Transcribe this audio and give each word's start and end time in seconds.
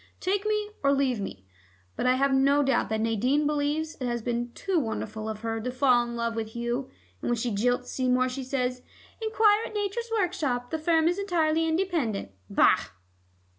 Take 0.19 0.47
me 0.47 0.71
or 0.81 0.91
leave 0.91 1.19
me.' 1.19 1.45
But 1.95 2.07
I 2.07 2.15
have 2.15 2.33
no 2.33 2.63
doubt 2.63 2.89
that 2.89 3.01
Nadine 3.01 3.45
believes 3.45 3.97
it 4.01 4.07
has 4.07 4.23
been 4.23 4.51
too 4.53 4.79
wonderful 4.79 5.29
of 5.29 5.41
her 5.41 5.61
to 5.61 5.69
fall 5.69 6.01
in 6.03 6.15
love 6.15 6.35
with 6.35 6.53
Hugh. 6.55 6.89
And 7.21 7.29
when 7.29 7.35
she 7.37 7.51
jilts 7.53 7.91
Seymour, 7.91 8.27
she 8.27 8.43
says 8.43 8.81
'Enquire 9.21 9.65
at 9.67 9.75
Nature's 9.75 10.09
Workshop; 10.11 10.71
this 10.71 10.83
firm 10.83 11.07
is 11.07 11.19
entirely 11.19 11.67
independent.' 11.67 12.31
Bah!" 12.49 12.77